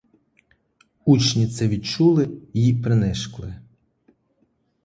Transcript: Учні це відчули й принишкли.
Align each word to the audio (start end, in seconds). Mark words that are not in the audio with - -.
Учні 1.05 1.47
це 1.47 1.67
відчули 1.67 2.29
й 2.53 2.73
принишкли. 2.83 3.55